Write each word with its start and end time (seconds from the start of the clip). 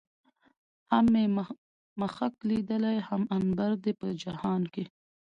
هم 0.91 1.05
مې 1.13 1.23
مښک 1.99 2.33
ليدلي، 2.49 2.97
هم 3.07 3.23
عنبر 3.35 3.71
دي 3.83 3.93
په 3.99 4.07
جهان 4.21 4.61
کې 4.73 4.83